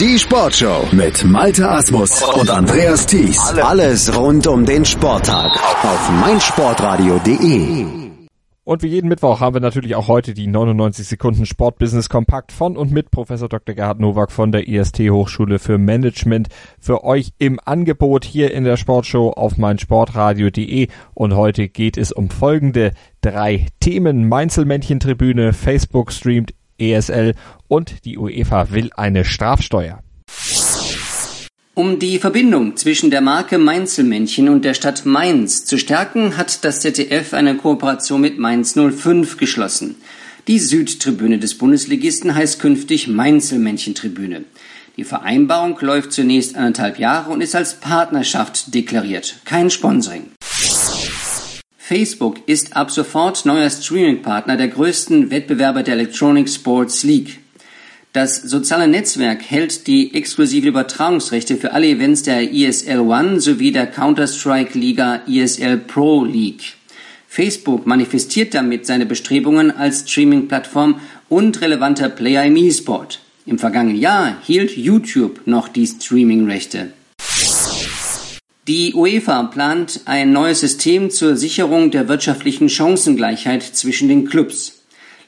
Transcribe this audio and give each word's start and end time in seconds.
Die 0.00 0.18
Sportshow 0.18 0.88
mit 0.90 1.24
Malte 1.24 1.70
Asmus 1.70 2.20
und 2.20 2.50
Andreas 2.50 3.06
Thies. 3.06 3.38
Alles 3.62 4.12
rund 4.18 4.44
um 4.48 4.66
den 4.66 4.84
Sporttag 4.84 5.52
auf 5.84 6.10
meinsportradio.de. 6.20 7.86
Und 8.64 8.82
wie 8.82 8.88
jeden 8.88 9.08
Mittwoch 9.08 9.38
haben 9.38 9.54
wir 9.54 9.60
natürlich 9.60 9.94
auch 9.94 10.08
heute 10.08 10.34
die 10.34 10.48
99 10.48 11.06
Sekunden 11.06 11.46
Sportbusiness 11.46 12.08
Kompakt 12.08 12.50
von 12.50 12.76
und 12.76 12.90
mit 12.90 13.12
Professor 13.12 13.48
Dr. 13.48 13.76
Gerhard 13.76 14.00
Nowak 14.00 14.32
von 14.32 14.50
der 14.50 14.66
IST 14.66 14.98
Hochschule 14.98 15.60
für 15.60 15.78
Management 15.78 16.48
für 16.80 17.04
euch 17.04 17.30
im 17.38 17.60
Angebot 17.64 18.24
hier 18.24 18.52
in 18.52 18.64
der 18.64 18.76
Sportshow 18.76 19.30
auf 19.30 19.58
meinsportradio.de. 19.58 20.88
Und 21.14 21.36
heute 21.36 21.68
geht 21.68 21.98
es 21.98 22.10
um 22.10 22.30
folgende 22.30 22.94
drei 23.20 23.66
Themen. 23.78 24.28
Mainzelmännchen-Tribüne, 24.28 25.52
Facebook 25.52 26.10
streamt 26.10 26.52
ESL 26.78 27.34
und 27.68 28.04
die 28.04 28.18
UEFA 28.18 28.70
will 28.70 28.90
eine 28.96 29.24
Strafsteuer. 29.24 30.00
Um 31.76 31.98
die 31.98 32.20
Verbindung 32.20 32.76
zwischen 32.76 33.10
der 33.10 33.20
Marke 33.20 33.58
Mainzelmännchen 33.58 34.48
und 34.48 34.64
der 34.64 34.74
Stadt 34.74 35.04
Mainz 35.06 35.64
zu 35.64 35.76
stärken, 35.76 36.36
hat 36.36 36.64
das 36.64 36.78
ZDF 36.78 37.34
eine 37.34 37.56
Kooperation 37.56 38.20
mit 38.20 38.38
Mainz 38.38 38.74
05 38.74 39.36
geschlossen. 39.38 39.96
Die 40.46 40.60
Südtribüne 40.60 41.38
des 41.38 41.58
Bundesligisten 41.58 42.34
heißt 42.34 42.60
künftig 42.60 43.08
Mainzelmännchen-Tribüne. 43.08 44.44
Die 44.96 45.04
Vereinbarung 45.04 45.76
läuft 45.80 46.12
zunächst 46.12 46.54
anderthalb 46.54 47.00
Jahre 47.00 47.32
und 47.32 47.40
ist 47.40 47.56
als 47.56 47.80
Partnerschaft 47.80 48.72
deklariert, 48.72 49.40
kein 49.44 49.68
Sponsoring. 49.68 50.30
Facebook 51.94 52.40
ist 52.46 52.76
ab 52.76 52.90
sofort 52.90 53.46
neuer 53.46 53.70
Streaming-Partner 53.70 54.56
der 54.56 54.66
größten 54.66 55.30
Wettbewerber 55.30 55.84
der 55.84 55.94
Electronic 55.94 56.48
Sports 56.48 57.04
League. 57.04 57.38
Das 58.12 58.34
soziale 58.34 58.88
Netzwerk 58.88 59.48
hält 59.48 59.86
die 59.86 60.12
exklusiven 60.12 60.70
Übertragungsrechte 60.70 61.56
für 61.56 61.72
alle 61.72 61.86
Events 61.86 62.24
der 62.24 62.52
ESL 62.52 62.98
One 62.98 63.40
sowie 63.40 63.70
der 63.70 63.86
Counter-Strike-Liga 63.86 65.20
ESL 65.28 65.76
Pro 65.76 66.24
League. 66.24 66.72
Facebook 67.28 67.86
manifestiert 67.86 68.54
damit 68.54 68.86
seine 68.86 69.06
Bestrebungen 69.06 69.70
als 69.70 70.10
Streaming-Plattform 70.10 70.98
und 71.28 71.60
relevanter 71.60 72.08
Player 72.08 72.44
im 72.44 72.56
E-Sport. 72.56 73.20
Im 73.46 73.60
vergangenen 73.60 74.00
Jahr 74.00 74.36
hielt 74.44 74.76
YouTube 74.76 75.42
noch 75.46 75.68
die 75.68 75.86
Streaming-Rechte. 75.86 76.90
Die 78.66 78.94
UEFA 78.94 79.42
plant 79.42 80.00
ein 80.06 80.32
neues 80.32 80.60
System 80.60 81.10
zur 81.10 81.36
Sicherung 81.36 81.90
der 81.90 82.08
wirtschaftlichen 82.08 82.70
Chancengleichheit 82.70 83.62
zwischen 83.62 84.08
den 84.08 84.26
Clubs. 84.26 84.80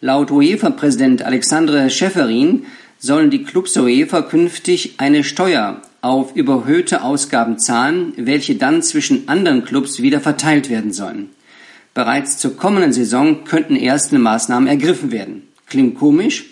Laut 0.00 0.30
UEFA-Präsident 0.30 1.22
Alexandre 1.22 1.90
Schäferin 1.90 2.64
sollen 3.00 3.30
die 3.30 3.42
Clubs 3.42 3.76
UEFA 3.76 4.22
künftig 4.22 4.94
eine 4.98 5.24
Steuer 5.24 5.82
auf 6.00 6.36
überhöhte 6.36 7.02
Ausgaben 7.02 7.58
zahlen, 7.58 8.12
welche 8.16 8.54
dann 8.54 8.84
zwischen 8.84 9.26
anderen 9.28 9.64
Clubs 9.64 10.00
wieder 10.00 10.20
verteilt 10.20 10.70
werden 10.70 10.92
sollen. 10.92 11.30
Bereits 11.92 12.38
zur 12.38 12.56
kommenden 12.56 12.92
Saison 12.92 13.42
könnten 13.42 13.74
erste 13.74 14.16
Maßnahmen 14.16 14.68
ergriffen 14.68 15.10
werden. 15.10 15.48
Klingt 15.66 15.98
komisch, 15.98 16.50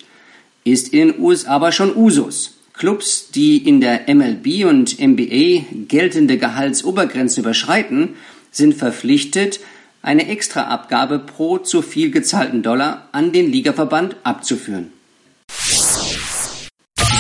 ist 0.64 0.92
in 0.92 1.12
den 1.12 1.20
USA 1.20 1.52
aber 1.52 1.70
schon 1.70 1.96
Usus. 1.96 2.58
Clubs, 2.83 3.30
die 3.30 3.58
in 3.58 3.80
der 3.80 4.12
MLB 4.12 4.64
und 4.64 4.98
NBA 4.98 5.66
geltende 5.86 6.36
Gehaltsobergrenze 6.36 7.39
überschreiten, 7.39 8.16
sind 8.50 8.74
verpflichtet, 8.74 9.61
eine 10.02 10.27
Extraabgabe 10.27 11.20
pro 11.20 11.58
zu 11.58 11.80
viel 11.80 12.11
gezahlten 12.11 12.64
Dollar 12.64 13.08
an 13.12 13.30
den 13.30 13.52
Ligaverband 13.52 14.16
abzuführen. 14.24 14.91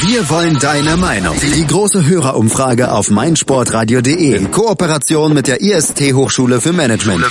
Wir 0.04 0.28
wollen 0.30 0.58
deine 0.58 0.96
Meinung. 0.96 1.36
Die 1.40 1.64
große 1.64 2.04
Hörerumfrage 2.04 2.90
auf 2.90 3.08
meinsportradio.de 3.08 4.34
in 4.34 4.50
Kooperation 4.50 5.32
mit 5.32 5.46
der 5.46 5.60
IST 5.60 6.12
Hochschule 6.12 6.60
für 6.60 6.72
Management. 6.72 7.24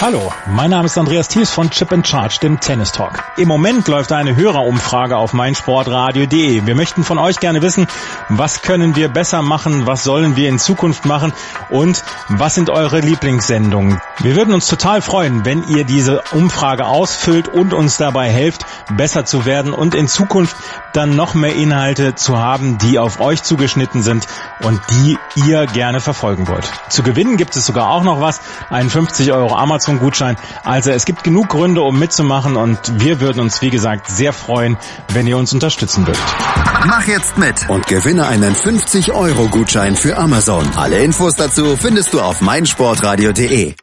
Hallo, 0.00 0.32
mein 0.48 0.70
Name 0.70 0.86
ist 0.86 0.98
Andreas 0.98 1.28
Thies 1.28 1.50
von 1.50 1.70
Chip 1.70 1.92
and 1.92 2.06
Charge, 2.06 2.38
dem 2.42 2.58
Tennis 2.58 2.90
Talk. 2.90 3.22
Im 3.36 3.46
Moment 3.46 3.86
läuft 3.86 4.10
eine 4.10 4.34
Hörerumfrage 4.34 5.16
auf 5.16 5.32
meinsportradio.de. 5.32 6.66
Wir 6.66 6.74
möchten 6.74 7.04
von 7.04 7.18
euch 7.18 7.38
gerne 7.38 7.62
wissen, 7.62 7.86
was 8.28 8.62
können 8.62 8.96
wir 8.96 9.08
besser 9.08 9.42
machen, 9.42 9.86
was 9.86 10.02
sollen 10.02 10.34
wir 10.34 10.48
in 10.48 10.58
Zukunft 10.58 11.04
machen 11.04 11.32
und 11.70 12.02
was 12.28 12.56
sind 12.56 12.70
eure 12.70 12.98
Lieblingssendungen. 12.98 14.00
Wir 14.18 14.34
würden 14.34 14.52
uns 14.52 14.66
total 14.66 15.00
freuen, 15.00 15.44
wenn 15.44 15.62
ihr 15.68 15.84
diese 15.84 16.22
Umfrage 16.32 16.86
ausfüllt 16.86 17.46
und 17.46 17.72
uns 17.72 17.98
dabei 17.98 18.30
helft, 18.30 18.66
besser 18.96 19.24
zu 19.24 19.46
werden 19.46 19.72
und 19.72 19.94
in 19.94 20.08
Zukunft 20.08 20.56
dann 20.92 21.14
noch 21.14 21.34
mehr 21.34 21.54
Inhalte 21.68 22.14
zu 22.14 22.38
haben, 22.38 22.78
die 22.78 22.98
auf 22.98 23.20
euch 23.20 23.42
zugeschnitten 23.42 24.02
sind 24.02 24.26
und 24.62 24.80
die 24.90 25.18
ihr 25.46 25.66
gerne 25.66 26.00
verfolgen 26.00 26.48
wollt. 26.48 26.64
Zu 26.88 27.02
gewinnen 27.02 27.36
gibt 27.36 27.56
es 27.56 27.66
sogar 27.66 27.90
auch 27.90 28.02
noch 28.02 28.22
was, 28.22 28.40
einen 28.70 28.88
50 28.88 29.32
Euro 29.32 29.54
Amazon-Gutschein. 29.54 30.38
Also 30.64 30.90
es 30.92 31.04
gibt 31.04 31.24
genug 31.24 31.48
Gründe, 31.48 31.82
um 31.82 31.98
mitzumachen 31.98 32.56
und 32.56 32.78
wir 33.02 33.20
würden 33.20 33.40
uns, 33.40 33.60
wie 33.60 33.68
gesagt, 33.68 34.08
sehr 34.08 34.32
freuen, 34.32 34.78
wenn 35.08 35.26
ihr 35.26 35.36
uns 35.36 35.52
unterstützen 35.52 36.06
würdet. 36.06 36.22
Mach 36.86 37.06
jetzt 37.06 37.36
mit 37.36 37.68
und 37.68 37.86
gewinne 37.86 38.26
einen 38.26 38.54
50 38.54 39.12
Euro 39.12 39.48
Gutschein 39.48 39.94
für 39.94 40.16
Amazon. 40.16 40.66
Alle 40.74 41.00
Infos 41.00 41.34
dazu 41.34 41.76
findest 41.76 42.14
du 42.14 42.22
auf 42.22 42.40
meinsportradio.de. 42.40 43.74